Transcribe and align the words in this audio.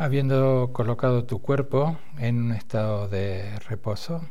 Habiendo 0.00 0.70
colocado 0.72 1.24
tu 1.24 1.42
cuerpo 1.42 1.98
en 2.18 2.40
un 2.40 2.52
estado 2.52 3.08
de 3.08 3.58
reposo, 3.58 4.22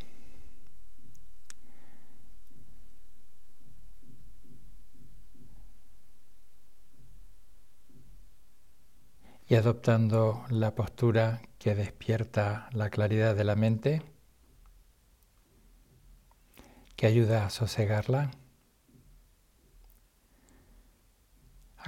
y 9.45 9.55
adoptando 9.55 10.45
la 10.49 10.73
postura 10.73 11.41
que 11.59 11.75
despierta 11.75 12.69
la 12.71 12.89
claridad 12.89 13.35
de 13.35 13.43
la 13.43 13.57
mente, 13.57 14.01
que 16.95 17.07
ayuda 17.07 17.45
a 17.45 17.49
sosegarla. 17.49 18.31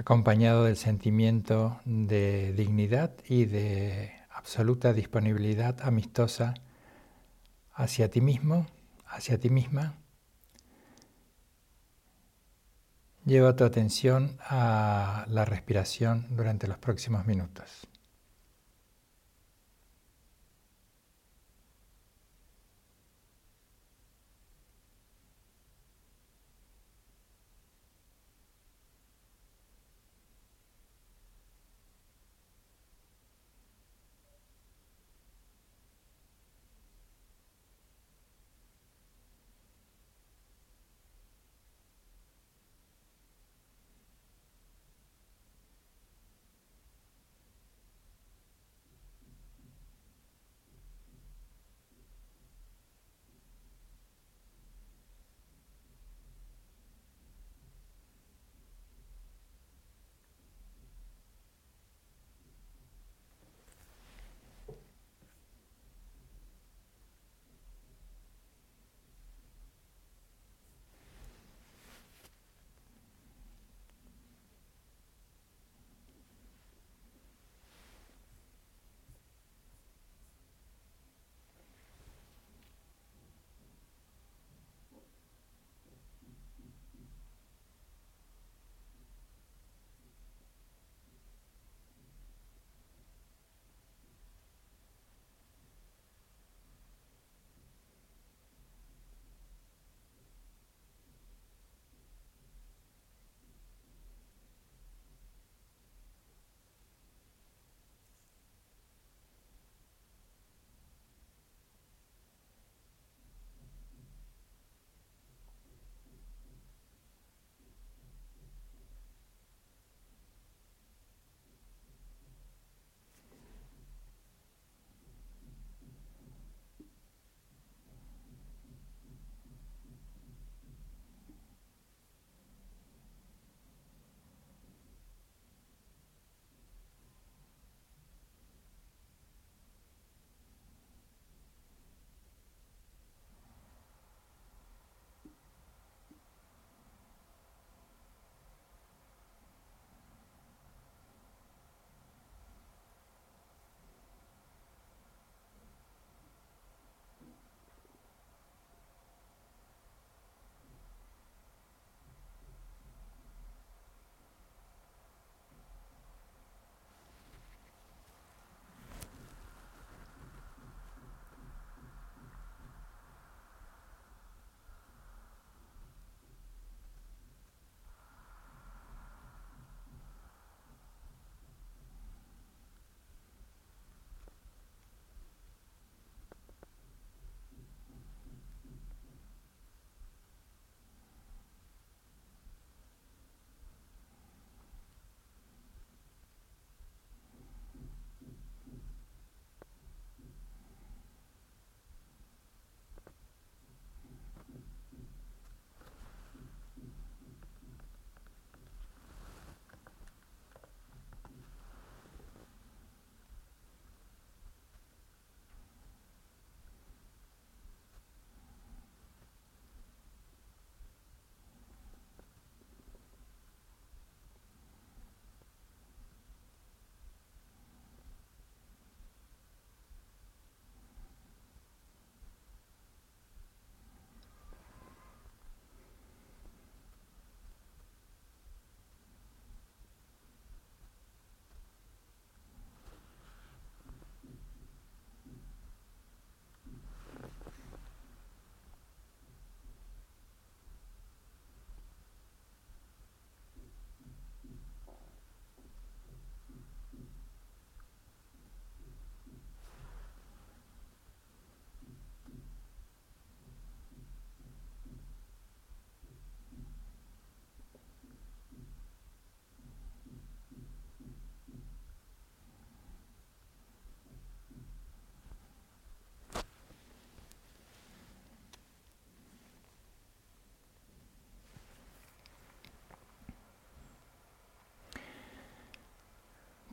Acompañado 0.00 0.64
del 0.64 0.78
sentimiento 0.78 1.78
de 1.84 2.54
dignidad 2.54 3.12
y 3.28 3.44
de 3.44 4.10
absoluta 4.30 4.94
disponibilidad 4.94 5.76
amistosa 5.82 6.54
hacia 7.74 8.10
ti 8.10 8.22
mismo, 8.22 8.66
hacia 9.06 9.38
ti 9.38 9.50
misma. 9.50 9.98
Lleva 13.26 13.54
tu 13.56 13.64
atención 13.64 14.38
a 14.48 15.26
la 15.28 15.44
respiración 15.44 16.28
durante 16.30 16.66
los 16.66 16.78
próximos 16.78 17.26
minutos. 17.26 17.86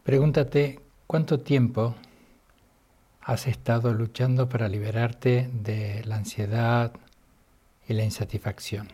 Pregúntate 0.07 0.80
cuánto 1.06 1.42
tiempo 1.42 1.94
has 3.19 3.45
estado 3.45 3.94
luchando 3.94 4.48
para 4.48 4.69
liberarte 4.69 5.50
de 5.51 6.01
la 6.06 6.15
ansiedad 6.15 6.94
y 7.89 7.94
la 7.94 8.06
insatisfacción. 8.06 8.88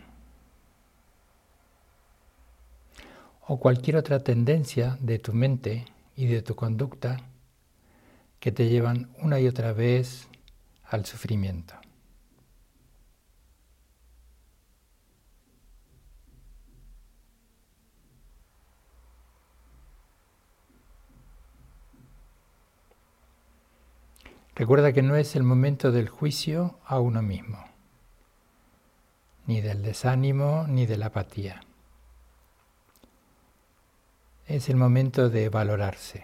O 3.45 3.59
cualquier 3.59 3.97
otra 3.97 4.21
tendencia 4.21 4.97
de 5.01 5.19
tu 5.19 5.33
mente 5.33 5.85
y 6.15 6.25
de 6.25 6.41
tu 6.41 6.55
conducta 6.55 7.17
que 8.39 8.51
te 8.51 8.67
llevan 8.67 9.11
una 9.19 9.39
y 9.39 9.47
otra 9.47 9.71
vez 9.71 10.27
al 10.83 11.05
sufrimiento. 11.05 11.75
Recuerda 24.55 24.93
que 24.93 25.01
no 25.01 25.15
es 25.15 25.35
el 25.35 25.41
momento 25.41 25.91
del 25.91 26.09
juicio 26.09 26.77
a 26.85 26.99
uno 26.99 27.23
mismo, 27.23 27.65
ni 29.47 29.61
del 29.61 29.81
desánimo, 29.81 30.65
ni 30.67 30.85
de 30.85 30.97
la 30.97 31.07
apatía. 31.07 31.61
Es 34.45 34.69
el 34.69 34.75
momento 34.75 35.29
de 35.29 35.49
valorarse. 35.49 36.23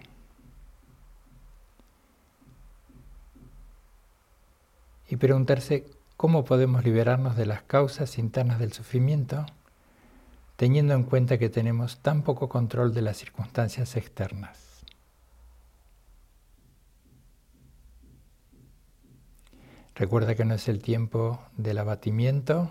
Y 5.08 5.16
preguntarse 5.16 5.88
cómo 6.16 6.46
podemos 6.46 6.84
liberarnos 6.84 7.36
de 7.36 7.48
las 7.48 7.64
causas 7.64 8.20
internas 8.20 8.60
del 8.60 8.74
sufrimiento, 8.74 9.48
teniendo 10.56 10.94
en 10.94 11.02
cuenta 11.04 11.40
que 11.40 11.50
tenemos 11.50 11.98
tan 11.98 12.22
poco 12.22 12.48
control 12.48 12.94
de 12.94 13.02
las 13.02 13.18
circunstancias 13.18 13.96
externas. 13.96 14.69
Recuerda 20.00 20.34
que 20.34 20.46
no 20.46 20.54
es 20.54 20.70
el 20.70 20.82
tiempo 20.82 21.46
del 21.58 21.78
abatimiento 21.78 22.70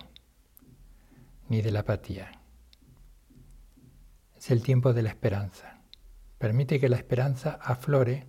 ni 1.51 1.61
de 1.61 1.71
la 1.71 1.81
apatía. 1.81 2.41
Es 4.35 4.51
el 4.51 4.63
tiempo 4.63 4.95
de 4.95 5.03
la 5.03 5.11
esperanza. 5.11 5.83
Permite 6.39 6.81
que 6.81 6.89
la 6.89 6.97
esperanza 6.97 7.59
aflore 7.61 8.29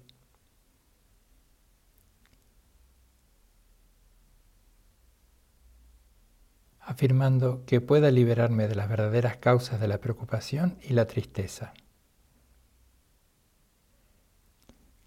afirmando 6.82 7.64
que 7.66 7.80
pueda 7.80 8.12
liberarme 8.12 8.68
de 8.68 8.76
las 8.76 8.90
verdaderas 8.90 9.38
causas 9.38 9.80
de 9.80 9.88
la 9.88 10.02
preocupación 10.02 10.78
y 10.82 10.92
la 10.92 11.08
tristeza. 11.08 11.74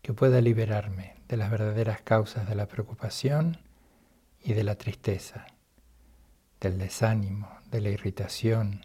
Que 0.01 0.15
pueda 0.15 0.41
liberarme 0.41 1.17
de 1.29 1.37
las 1.37 1.51
verdaderas 1.51 2.01
causas 2.01 2.49
de 2.49 2.55
la 2.55 2.69
preocupación 2.69 3.59
y 4.45 4.55
de 4.55 4.65
la 4.65 4.77
tristeza, 4.77 5.47
del 6.61 6.79
desánimo, 6.79 7.49
de 7.71 7.81
la 7.81 7.91
irritación, 7.91 8.85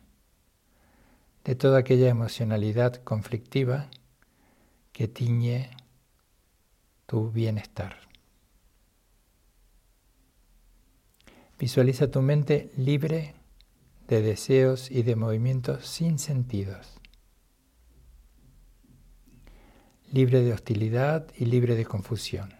de 1.44 1.56
toda 1.56 1.80
aquella 1.80 2.09
emocionalidad 2.09 2.95
conflictiva 3.04 3.89
que 4.92 5.07
tiñe 5.07 5.69
tu 7.06 7.31
bienestar. 7.31 7.98
Visualiza 11.57 12.12
tu 12.12 12.21
mente 12.21 12.71
libre 12.77 13.33
de 14.07 14.21
deseos 14.21 14.92
y 14.92 15.03
de 15.03 15.15
movimientos 15.15 15.88
sin 15.88 16.19
sentidos, 16.19 17.00
libre 20.12 20.42
de 20.42 20.53
hostilidad 20.53 21.27
y 21.36 21.45
libre 21.45 21.75
de 21.75 21.86
confusión. 21.86 22.56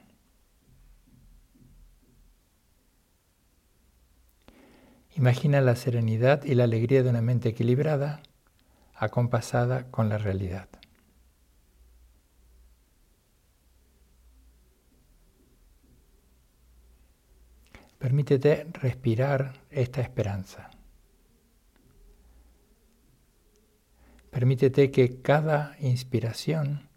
Imagina 5.17 5.61
la 5.61 5.75
serenidad 5.75 6.43
y 6.43 6.53
la 6.53 6.65
alegría 6.65 7.01
de 7.01 7.09
una 7.09 7.23
mente 7.23 7.49
equilibrada, 7.49 8.21
acompasada 8.93 9.89
con 9.89 10.09
la 10.09 10.19
realidad. 10.19 10.69
Permítete 17.97 18.67
respirar 18.73 19.63
esta 19.71 20.01
esperanza. 20.01 20.69
Permítete 24.29 24.91
que 24.91 25.19
cada 25.23 25.75
inspiración 25.79 26.89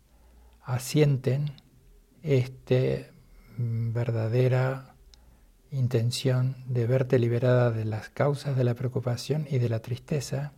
asienten 0.60 1.52
este 2.22 3.12
mm, 3.56 3.94
verdadera 3.94 4.89
intención 5.72 6.56
de 6.66 6.86
verte 6.86 7.18
liberada 7.18 7.70
de 7.70 7.84
las 7.84 8.08
causas 8.08 8.56
de 8.56 8.64
la 8.64 8.74
preocupación 8.74 9.46
y 9.50 9.58
de 9.58 9.68
la 9.68 9.80
tristeza 9.80 10.52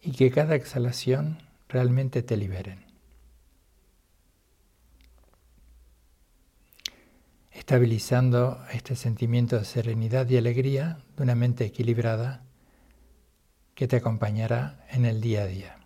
y 0.00 0.12
que 0.12 0.30
cada 0.30 0.54
exhalación 0.54 1.38
realmente 1.68 2.22
te 2.22 2.36
liberen. 2.36 2.84
Estabilizando 7.50 8.64
este 8.72 8.96
sentimiento 8.96 9.58
de 9.58 9.64
serenidad 9.64 10.28
y 10.28 10.36
alegría 10.36 10.98
de 11.16 11.22
una 11.22 11.34
mente 11.34 11.64
equilibrada 11.64 12.42
que 13.74 13.86
te 13.86 13.96
acompañará 13.96 14.84
en 14.90 15.04
el 15.04 15.20
día 15.20 15.42
a 15.42 15.46
día. 15.46 15.79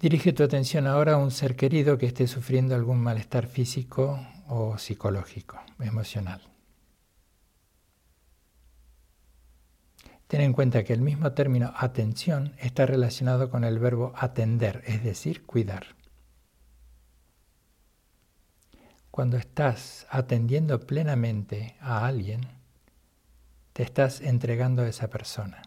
Dirige 0.00 0.32
tu 0.32 0.42
atención 0.42 0.86
ahora 0.86 1.12
a 1.12 1.16
un 1.18 1.30
ser 1.30 1.56
querido 1.56 1.98
que 1.98 2.06
esté 2.06 2.26
sufriendo 2.26 2.74
algún 2.74 2.98
malestar 3.00 3.46
físico 3.46 4.26
o 4.48 4.78
psicológico, 4.78 5.60
emocional. 5.78 6.40
Ten 10.26 10.40
en 10.40 10.54
cuenta 10.54 10.84
que 10.84 10.94
el 10.94 11.02
mismo 11.02 11.32
término 11.32 11.74
atención 11.76 12.54
está 12.56 12.86
relacionado 12.86 13.50
con 13.50 13.62
el 13.62 13.78
verbo 13.78 14.14
atender, 14.16 14.82
es 14.86 15.04
decir, 15.04 15.44
cuidar. 15.44 15.88
Cuando 19.10 19.36
estás 19.36 20.06
atendiendo 20.08 20.80
plenamente 20.80 21.76
a 21.78 22.06
alguien, 22.06 22.40
te 23.74 23.82
estás 23.82 24.22
entregando 24.22 24.80
a 24.80 24.88
esa 24.88 25.10
persona. 25.10 25.60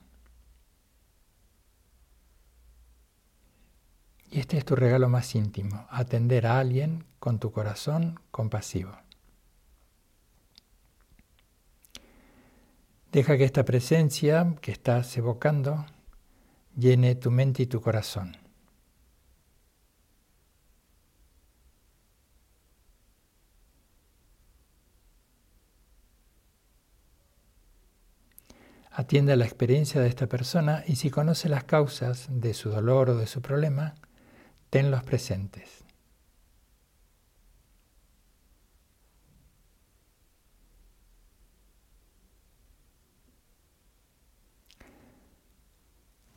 Y 4.33 4.39
este 4.39 4.57
es 4.57 4.65
tu 4.65 4.75
regalo 4.75 5.09
más 5.09 5.35
íntimo, 5.35 5.85
atender 5.91 6.47
a 6.47 6.57
alguien 6.57 7.05
con 7.19 7.37
tu 7.37 7.51
corazón 7.51 8.19
compasivo. 8.31 8.97
Deja 13.11 13.37
que 13.37 13.43
esta 13.43 13.63
presencia 13.63 14.55
que 14.59 14.71
estás 14.71 15.15
evocando 15.17 15.85
llene 16.75 17.13
tu 17.13 17.29
mente 17.29 17.61
y 17.61 17.67
tu 17.67 17.79
corazón. 17.79 18.35
Atiende 28.89 29.33
a 29.33 29.35
la 29.35 29.45
experiencia 29.45 30.01
de 30.01 30.07
esta 30.07 30.25
persona 30.25 30.83
y 30.87 30.95
si 30.95 31.11
conoce 31.11 31.49
las 31.49 31.65
causas 31.65 32.25
de 32.31 32.55
su 32.55 32.71
dolor 32.71 33.11
o 33.11 33.15
de 33.15 33.27
su 33.27 33.39
problema, 33.39 33.93
tenlos 34.73 35.03
presentes. 35.03 35.83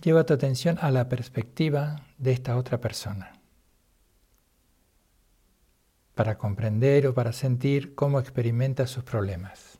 Lleva 0.02 0.26
tu 0.26 0.34
atención 0.34 0.76
a 0.82 0.90
la 0.90 1.08
perspectiva 1.08 2.02
de 2.18 2.32
esta 2.32 2.58
otra 2.58 2.78
persona 2.78 3.32
para 6.14 6.36
comprender 6.36 7.06
o 7.06 7.14
para 7.14 7.32
sentir 7.32 7.94
cómo 7.94 8.20
experimenta 8.20 8.86
sus 8.86 9.02
problemas. 9.02 9.78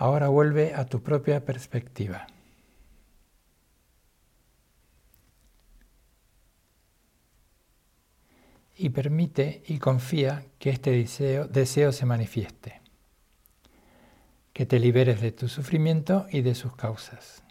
Ahora 0.00 0.28
vuelve 0.28 0.74
a 0.74 0.86
tu 0.86 1.02
propia 1.02 1.44
perspectiva. 1.44 2.28
y 8.80 8.90
permite 8.90 9.64
y 9.66 9.78
confía 9.78 10.44
que 10.60 10.70
este 10.70 10.92
deseo, 10.92 11.48
deseo 11.48 11.90
se 11.90 12.06
manifieste, 12.06 12.80
que 14.52 14.66
te 14.66 14.78
liberes 14.78 15.20
de 15.20 15.32
tu 15.32 15.48
sufrimiento 15.48 16.26
y 16.30 16.42
de 16.42 16.54
sus 16.54 16.76
causas. 16.76 17.42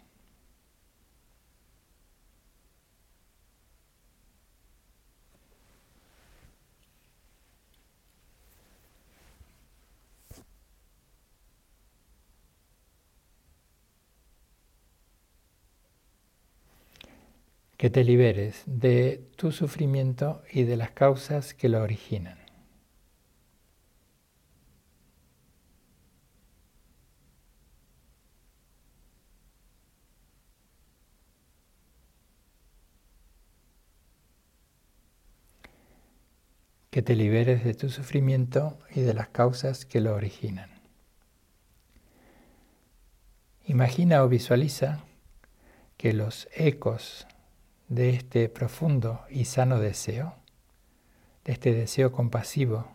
Que 17.78 17.90
te 17.90 18.02
liberes 18.02 18.64
de 18.66 19.30
tu 19.36 19.52
sufrimiento 19.52 20.42
y 20.50 20.64
de 20.64 20.76
las 20.76 20.90
causas 20.90 21.54
que 21.54 21.68
lo 21.68 21.80
originan. 21.80 22.36
que 36.90 37.02
te 37.02 37.14
liberes 37.14 37.62
de 37.64 37.74
tu 37.74 37.90
sufrimiento 37.90 38.78
y 38.92 39.02
de 39.02 39.14
las 39.14 39.28
causas 39.28 39.84
que 39.84 40.00
lo 40.00 40.14
originan. 40.14 40.70
Imagina 43.66 44.24
o 44.24 44.28
visualiza 44.28 45.04
que 45.96 46.12
los 46.12 46.48
ecos 46.56 47.28
de 47.88 48.10
este 48.10 48.48
profundo 48.48 49.24
y 49.30 49.46
sano 49.46 49.78
deseo, 49.80 50.34
de 51.44 51.52
este 51.52 51.72
deseo 51.72 52.12
compasivo 52.12 52.86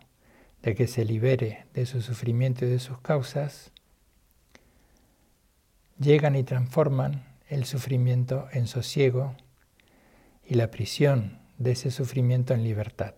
de 0.62 0.74
que 0.74 0.86
se 0.86 1.04
libere 1.04 1.66
de 1.74 1.84
su 1.84 2.00
sufrimiento 2.00 2.64
y 2.64 2.70
de 2.70 2.78
sus 2.78 2.98
causas, 3.00 3.70
llegan 5.98 6.36
y 6.36 6.42
transforman 6.42 7.24
el 7.48 7.66
sufrimiento 7.66 8.48
en 8.52 8.66
sosiego 8.66 9.36
y 10.44 10.54
la 10.54 10.70
prisión 10.70 11.38
de 11.58 11.72
ese 11.72 11.90
sufrimiento 11.90 12.54
en 12.54 12.64
libertad. 12.64 13.14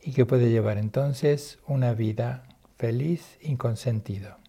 Y 0.00 0.12
que 0.12 0.26
puede 0.26 0.50
llevar 0.50 0.78
entonces 0.78 1.58
una 1.66 1.94
vida 1.94 2.44
feliz 2.76 3.38
y 3.40 3.56
con 3.56 3.76
sentido. 3.76 4.43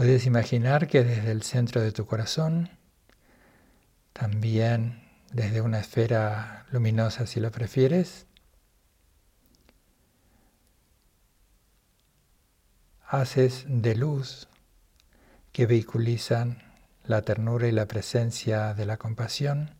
Puedes 0.00 0.24
imaginar 0.24 0.88
que 0.88 1.04
desde 1.04 1.30
el 1.30 1.42
centro 1.42 1.82
de 1.82 1.92
tu 1.92 2.06
corazón, 2.06 2.70
también 4.14 5.06
desde 5.30 5.60
una 5.60 5.78
esfera 5.78 6.64
luminosa 6.70 7.26
si 7.26 7.38
lo 7.38 7.50
prefieres, 7.50 8.26
haces 13.06 13.66
de 13.68 13.94
luz 13.94 14.48
que 15.52 15.66
vehiculizan 15.66 16.62
la 17.04 17.20
ternura 17.20 17.68
y 17.68 17.72
la 17.72 17.84
presencia 17.84 18.72
de 18.72 18.86
la 18.86 18.96
compasión, 18.96 19.74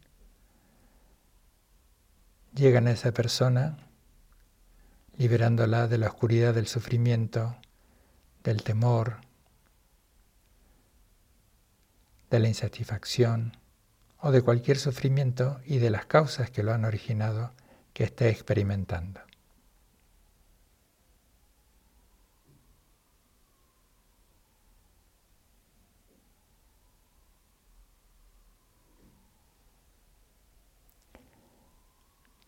llegan 2.55 2.89
a 2.89 2.91
esa 2.91 3.13
persona 3.13 3.79
liberándola 5.17 5.89
de 5.89 5.97
la 5.97 6.09
oscuridad 6.09 6.53
del 6.53 6.67
sufrimiento, 6.67 7.57
del 8.45 8.63
temor, 8.63 9.30
de 12.31 12.39
la 12.39 12.49
insatisfacción 12.49 13.57
o 14.21 14.31
de 14.31 14.43
cualquier 14.43 14.79
sufrimiento 14.79 15.61
y 15.65 15.79
de 15.79 15.91
las 15.91 16.07
causas 16.07 16.51
que 16.51 16.63
lo 16.63 16.73
han 16.73 16.85
originado 16.85 17.53
que 17.93 18.05
esté 18.05 18.29
experimentando. 18.29 19.21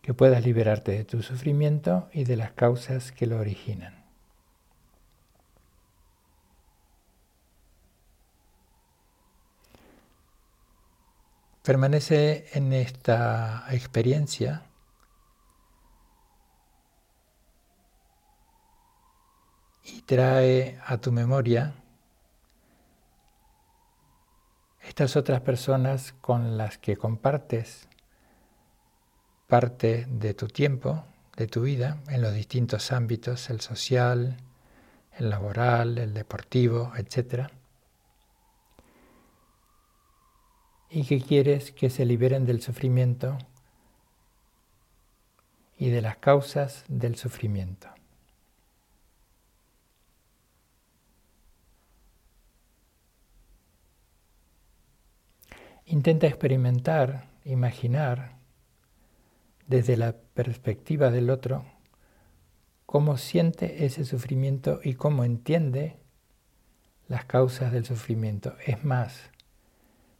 que 0.01 0.13
puedas 0.13 0.43
liberarte 0.43 0.91
de 0.91 1.05
tu 1.05 1.23
sufrimiento 1.23 2.09
y 2.11 2.25
de 2.25 2.35
las 2.35 2.51
causas 2.51 3.13
que 3.13 3.25
lo 3.25 3.39
originan. 3.39 4.02
Permanece 11.63 12.45
en 12.51 12.73
esta 12.73 13.65
experiencia 13.71 14.63
y 19.85 20.01
trae 20.01 20.77
a 20.85 20.97
tu 20.97 21.13
memoria 21.13 21.73
estas 24.81 25.15
otras 25.15 25.39
personas 25.39 26.11
con 26.19 26.57
las 26.57 26.77
que 26.77 26.97
compartes 26.97 27.87
parte 29.47 30.05
de 30.09 30.33
tu 30.33 30.49
tiempo, 30.49 31.05
de 31.37 31.47
tu 31.47 31.61
vida, 31.61 32.03
en 32.09 32.21
los 32.21 32.33
distintos 32.33 32.91
ámbitos, 32.91 33.49
el 33.49 33.61
social, 33.61 34.35
el 35.17 35.29
laboral, 35.29 35.97
el 35.97 36.13
deportivo, 36.13 36.91
etcétera 36.97 37.49
y 40.93 41.05
que 41.05 41.19
quieres 41.19 41.71
que 41.71 41.89
se 41.89 42.05
liberen 42.05 42.45
del 42.45 42.61
sufrimiento 42.61 43.39
y 45.75 45.89
de 45.89 46.01
las 46.01 46.17
causas 46.17 46.85
del 46.87 47.15
sufrimiento. 47.15 47.89
Intenta 55.85 56.27
experimentar, 56.27 57.27
imaginar 57.43 58.37
desde 59.65 59.97
la 59.97 60.13
perspectiva 60.13 61.09
del 61.09 61.31
otro 61.31 61.65
cómo 62.85 63.17
siente 63.17 63.85
ese 63.85 64.05
sufrimiento 64.05 64.79
y 64.83 64.93
cómo 64.93 65.23
entiende 65.23 65.97
las 67.07 67.25
causas 67.25 67.71
del 67.71 67.83
sufrimiento. 67.83 68.55
Es 68.65 68.83
más, 68.85 69.32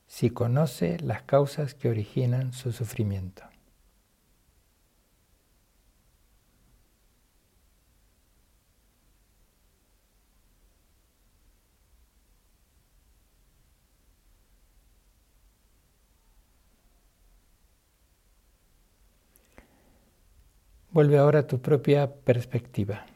si 0.07 0.29
conoce 0.29 0.99
las 0.99 1.23
causas 1.23 1.73
que 1.73 1.89
originan 1.89 2.53
su 2.53 2.71
sufrimiento. 2.71 3.43
Vuelve 20.91 21.17
ahora 21.17 21.39
a 21.39 21.47
tu 21.47 21.59
propia 21.59 22.13
perspectiva. 22.13 23.07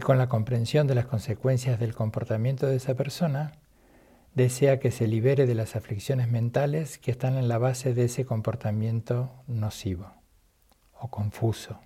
Y 0.00 0.02
con 0.02 0.16
la 0.16 0.30
comprensión 0.30 0.86
de 0.86 0.94
las 0.94 1.04
consecuencias 1.04 1.78
del 1.78 1.94
comportamiento 1.94 2.66
de 2.66 2.76
esa 2.76 2.94
persona, 2.94 3.52
desea 4.34 4.80
que 4.80 4.92
se 4.92 5.06
libere 5.06 5.44
de 5.44 5.54
las 5.54 5.76
aflicciones 5.76 6.30
mentales 6.30 6.96
que 6.96 7.10
están 7.10 7.36
en 7.36 7.48
la 7.48 7.58
base 7.58 7.92
de 7.92 8.04
ese 8.04 8.24
comportamiento 8.24 9.30
nocivo 9.46 10.14
o 10.94 11.10
confuso. 11.10 11.80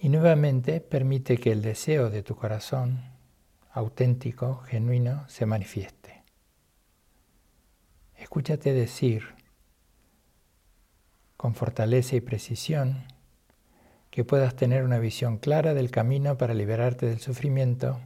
Y 0.00 0.08
nuevamente 0.08 0.80
permite 0.80 1.36
que 1.36 1.52
el 1.52 1.60
deseo 1.60 2.08
de 2.08 2.22
tu 2.22 2.34
corazón, 2.34 3.02
auténtico, 3.72 4.60
genuino, 4.60 5.28
se 5.28 5.44
manifieste. 5.44 6.24
Escúchate 8.14 8.72
decir 8.72 9.34
con 11.36 11.54
fortaleza 11.54 12.16
y 12.16 12.20
precisión, 12.20 13.04
que 14.10 14.24
puedas 14.24 14.56
tener 14.56 14.84
una 14.84 14.98
visión 14.98 15.38
clara 15.38 15.74
del 15.74 15.90
camino 15.90 16.38
para 16.38 16.54
liberarte 16.54 17.06
del 17.06 17.20
sufrimiento 17.20 18.00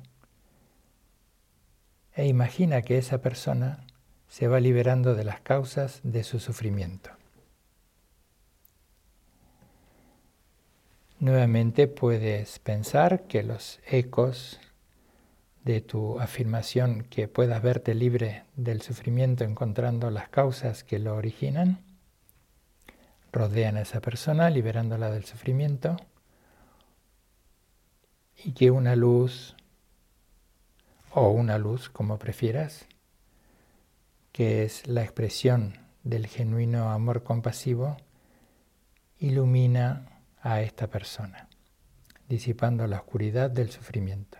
e 2.14 2.26
imagina 2.26 2.82
que 2.82 2.98
esa 2.98 3.22
persona 3.22 3.86
se 4.28 4.48
va 4.48 4.60
liberando 4.60 5.14
de 5.14 5.24
las 5.24 5.40
causas 5.40 6.00
de 6.02 6.24
su 6.24 6.38
sufrimiento. 6.38 7.10
Nuevamente 11.18 11.86
puedes 11.86 12.58
pensar 12.58 13.26
que 13.26 13.42
los 13.42 13.80
ecos 13.86 14.58
de 15.64 15.80
tu 15.80 16.18
afirmación 16.18 17.04
que 17.04 17.28
puedas 17.28 17.62
verte 17.62 17.94
libre 17.94 18.44
del 18.56 18.80
sufrimiento 18.80 19.44
encontrando 19.44 20.10
las 20.10 20.28
causas 20.30 20.82
que 20.82 20.98
lo 20.98 21.14
originan, 21.16 21.84
rodean 23.32 23.76
a 23.76 23.82
esa 23.82 24.00
persona 24.00 24.50
liberándola 24.50 25.10
del 25.10 25.24
sufrimiento 25.24 25.96
y 28.44 28.52
que 28.52 28.70
una 28.70 28.96
luz 28.96 29.56
o 31.12 31.28
una 31.30 31.58
luz 31.58 31.88
como 31.90 32.18
prefieras, 32.18 32.86
que 34.32 34.64
es 34.64 34.86
la 34.86 35.02
expresión 35.02 35.78
del 36.02 36.26
genuino 36.26 36.90
amor 36.90 37.22
compasivo, 37.22 37.96
ilumina 39.18 40.06
a 40.40 40.62
esta 40.62 40.86
persona, 40.88 41.48
disipando 42.28 42.86
la 42.86 42.96
oscuridad 42.98 43.50
del 43.50 43.70
sufrimiento. 43.70 44.38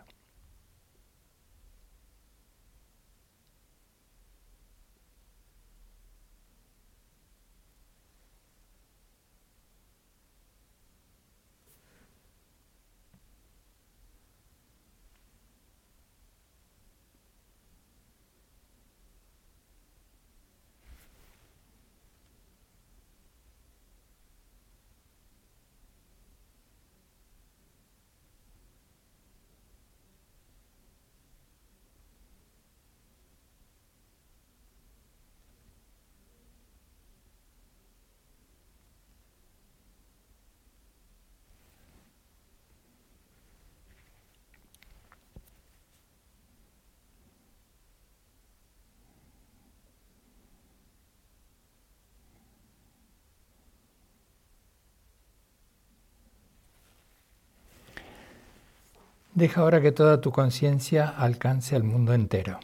Deja 59.40 59.62
ahora 59.62 59.80
que 59.80 59.90
toda 59.90 60.20
tu 60.20 60.32
conciencia 60.32 61.08
alcance 61.08 61.74
al 61.74 61.82
mundo 61.82 62.12
entero, 62.12 62.60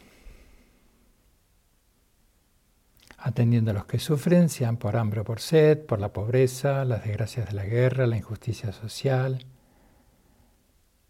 atendiendo 3.17 3.71
a 3.71 3.73
los 3.73 3.85
que 3.85 3.97
sufren, 3.97 4.47
sean 4.47 4.77
por 4.77 4.95
hambre 4.95 5.21
o 5.21 5.23
por 5.23 5.39
sed, 5.39 5.87
por 5.87 5.99
la 5.99 6.13
pobreza, 6.13 6.85
las 6.85 7.03
desgracias 7.03 7.47
de 7.47 7.53
la 7.53 7.65
guerra, 7.65 8.05
la 8.05 8.17
injusticia 8.17 8.73
social, 8.73 9.43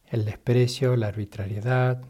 el 0.06 0.24
desprecio, 0.24 0.96
la 0.96 1.08
arbitrariedad, 1.08 2.02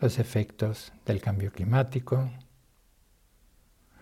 los 0.00 0.18
efectos 0.18 0.92
del 1.06 1.20
cambio 1.20 1.52
climático 1.52 2.28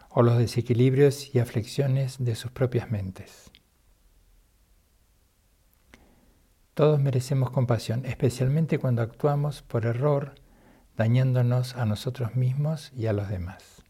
o 0.09 0.23
los 0.23 0.39
desequilibrios 0.39 1.35
y 1.35 1.41
aflicciones 1.41 2.17
de 2.25 2.37
sus 2.37 2.51
propias 2.53 2.91
mentes. 2.91 3.53
Todos 6.77 7.01
merecemos 7.01 7.49
compasión, 7.49 8.05
especialmente 8.05 8.79
cuando 8.79 9.01
actuamos 9.01 9.63
por 9.63 9.87
error, 9.87 10.35
dañándonos 10.95 11.75
a 11.75 11.87
nosotros 11.87 12.37
mismos 12.37 12.93
y 12.95 13.07
a 13.07 13.15
los 13.15 13.31
demás. 13.31 13.83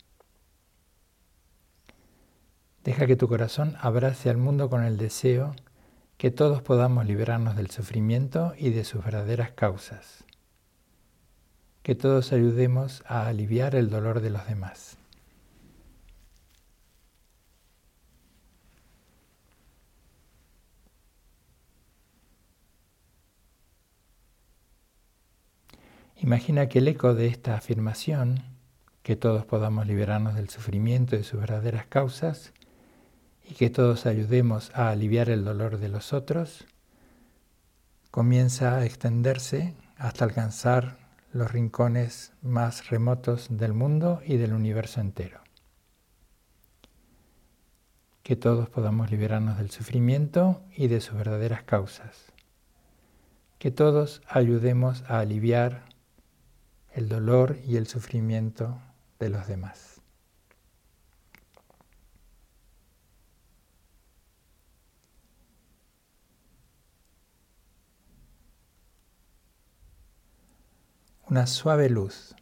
Deja 2.85 3.09
que 3.09 3.17
tu 3.17 3.27
corazón 3.27 3.75
abrace 3.81 4.31
al 4.31 4.37
mundo 4.37 4.71
con 4.71 4.85
el 4.85 4.99
deseo 4.99 5.57
que 6.17 6.31
todos 6.31 6.63
podamos 6.63 7.07
liberarnos 7.07 7.57
del 7.57 7.71
sufrimiento 7.71 8.55
y 8.57 8.71
de 8.71 8.85
sus 8.85 9.05
verdaderas 9.05 9.51
causas. 9.51 10.23
Que 11.83 11.97
todos 11.97 12.33
ayudemos 12.33 13.03
a 13.09 13.27
aliviar 13.27 13.75
el 13.75 13.91
dolor 13.91 14.21
de 14.21 14.31
los 14.31 14.47
demás. 14.47 14.97
Imagina 26.19 26.69
que 26.69 26.79
el 26.79 26.89
eco 26.89 27.15
de 27.15 27.27
esta 27.27 27.57
afirmación, 27.57 28.43
que 29.03 29.17
todos 29.17 29.45
podamos 29.45 29.87
liberarnos 29.87 30.35
del 30.35 30.49
sufrimiento 30.49 31.15
y 31.15 31.19
de 31.19 31.25
sus 31.25 31.39
verdaderas 31.41 31.87
causas, 31.87 32.55
y 33.49 33.55
que 33.55 33.69
todos 33.69 34.07
ayudemos 34.07 34.71
a 34.75 34.89
aliviar 34.89 35.29
el 35.29 35.45
dolor 35.45 35.79
de 35.79 35.89
los 35.89 36.15
otros, 36.15 36.67
comienza 38.11 38.77
a 38.77 38.87
extenderse 38.87 39.75
hasta 39.99 40.25
alcanzar 40.25 40.97
los 41.33 41.53
rincones 41.53 42.33
más 42.41 42.89
remotos 42.89 43.49
del 43.51 43.75
mundo 43.75 44.23
y 44.25 44.39
del 44.39 44.55
universo 44.55 45.03
entero. 45.03 45.41
Que 48.23 48.37
todos 48.37 48.71
podamos 48.71 49.11
liberarnos 49.11 49.59
del 49.59 49.71
sufrimiento 49.71 50.63
y 50.75 50.89
de 50.89 51.03
sus 51.03 51.15
verdaderas 51.15 51.63
causas. 51.63 52.33
Que 53.59 53.71
todos 53.71 54.23
ayudemos 54.29 55.05
a 55.07 55.21
aliviar 55.21 55.85
el 56.97 57.11
dolor 57.11 57.59
y 57.63 57.77
el 57.77 57.87
sufrimiento 57.87 58.81
de 59.19 59.29
los 59.29 59.47
demás. 59.47 60.01
Una 71.29 71.47
suave 71.47 71.91
luz, 71.91 72.35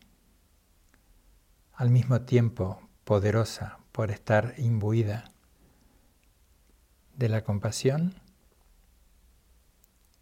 al 1.72 1.90
mismo 1.90 2.20
tiempo 2.20 2.80
poderosa 3.02 3.80
por 3.90 4.12
estar 4.12 4.54
imbuida 4.58 5.32
de 7.16 7.28
la 7.28 7.42
compasión, 7.42 8.14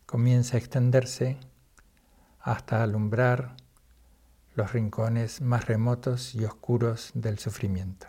comienza 0.07 0.57
a 0.57 0.61
extenderse 0.61 1.38
hasta 2.40 2.83
alumbrar 2.83 3.57
los 4.55 4.73
rincones 4.73 5.41
más 5.41 5.67
remotos 5.67 6.35
y 6.35 6.45
oscuros 6.45 7.11
del 7.15 7.38
sufrimiento. 7.38 8.07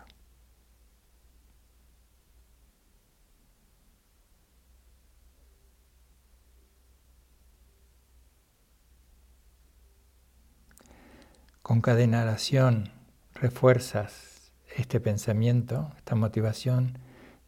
Con 11.62 11.80
cada 11.80 12.02
inhalación 12.02 12.90
refuerzas 13.32 14.52
este 14.76 15.00
pensamiento, 15.00 15.92
esta 15.96 16.14
motivación 16.14 16.98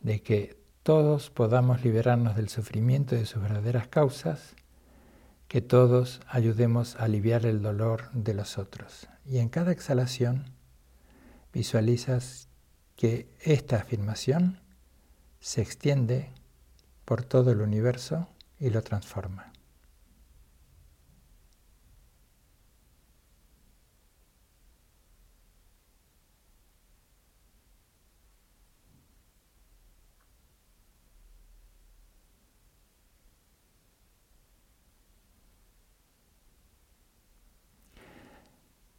de 0.01 0.23
que 0.23 0.59
todos 0.83 1.29
podamos 1.31 1.85
liberarnos 1.85 2.35
del 2.37 2.49
sufrimiento 2.49 3.15
y 3.15 3.19
de 3.19 3.27
sus 3.27 3.43
verdaderas 3.43 3.89
causas 3.89 4.55
que 5.57 5.62
todos 5.62 6.21
ayudemos 6.29 6.97
a 6.97 7.05
aliviar 7.05 7.47
el 7.47 7.62
dolor 7.62 8.11
de 8.12 8.35
los 8.35 8.59
otros. 8.59 9.09
Y 9.25 9.38
en 9.38 9.49
cada 9.49 9.73
exhalación 9.73 10.53
visualizas 11.51 12.49
que 12.95 13.35
esta 13.40 13.77
afirmación 13.77 14.61
se 15.40 15.62
extiende 15.62 16.31
por 17.07 17.23
todo 17.23 17.53
el 17.53 17.62
universo 17.62 18.29
y 18.61 18.69
lo 18.69 18.83
transforma. 18.83 19.51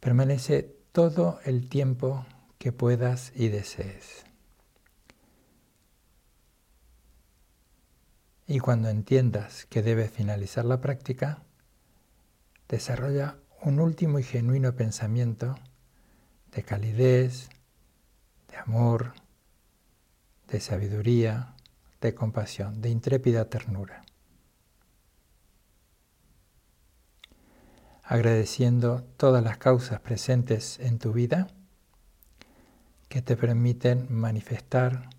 Permanece 0.08 0.74
todo 0.92 1.38
el 1.44 1.68
tiempo 1.68 2.24
que 2.56 2.72
puedas 2.72 3.30
y 3.34 3.48
desees. 3.48 4.24
Y 8.46 8.58
cuando 8.60 8.88
entiendas 8.88 9.66
que 9.66 9.82
debes 9.82 10.10
finalizar 10.10 10.64
la 10.64 10.80
práctica, 10.80 11.42
desarrolla 12.70 13.36
un 13.60 13.80
último 13.80 14.18
y 14.18 14.22
genuino 14.22 14.74
pensamiento 14.74 15.56
de 16.52 16.62
calidez, 16.62 17.50
de 18.50 18.56
amor, 18.56 19.12
de 20.50 20.60
sabiduría, 20.60 21.54
de 22.00 22.14
compasión, 22.14 22.80
de 22.80 22.88
intrépida 22.88 23.50
ternura. 23.50 24.06
Agradeciendo 28.08 29.04
todas 29.18 29.44
las 29.44 29.58
causas 29.58 30.00
presentes 30.00 30.80
en 30.80 30.98
tu 30.98 31.12
vida 31.12 31.48
que 33.10 33.20
te 33.20 33.36
permiten 33.36 34.06
manifestar 34.08 35.10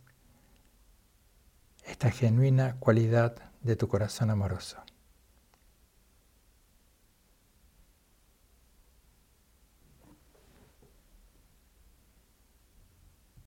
esta 1.86 2.10
genuina 2.10 2.78
cualidad 2.80 3.36
de 3.62 3.76
tu 3.76 3.88
corazón 3.88 4.32
amoroso. 4.32 4.78